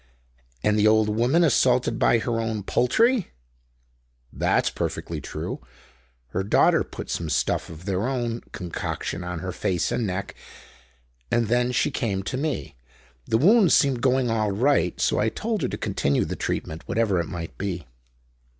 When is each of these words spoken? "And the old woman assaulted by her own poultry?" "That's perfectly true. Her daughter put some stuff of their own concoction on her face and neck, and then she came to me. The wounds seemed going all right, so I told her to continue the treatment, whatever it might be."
"And 0.63 0.79
the 0.79 0.87
old 0.87 1.09
woman 1.09 1.43
assaulted 1.43 1.99
by 1.99 2.17
her 2.17 2.39
own 2.41 2.63
poultry?" 2.63 3.29
"That's 4.33 4.71
perfectly 4.71 5.21
true. 5.21 5.61
Her 6.29 6.41
daughter 6.43 6.83
put 6.83 7.11
some 7.11 7.29
stuff 7.29 7.69
of 7.69 7.85
their 7.85 8.07
own 8.07 8.41
concoction 8.51 9.23
on 9.23 9.41
her 9.41 9.51
face 9.51 9.91
and 9.91 10.07
neck, 10.07 10.33
and 11.29 11.49
then 11.49 11.71
she 11.71 11.91
came 11.91 12.23
to 12.23 12.35
me. 12.37 12.75
The 13.27 13.37
wounds 13.37 13.75
seemed 13.75 14.01
going 14.01 14.31
all 14.31 14.49
right, 14.51 14.99
so 14.99 15.19
I 15.19 15.29
told 15.29 15.61
her 15.61 15.67
to 15.67 15.77
continue 15.77 16.25
the 16.25 16.35
treatment, 16.35 16.81
whatever 16.87 17.19
it 17.19 17.27
might 17.27 17.55
be." 17.59 17.85